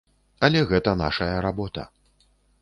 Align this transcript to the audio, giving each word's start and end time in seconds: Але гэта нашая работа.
Але 0.47 0.63
гэта 0.71 0.93
нашая 1.03 1.35
работа. 1.47 1.87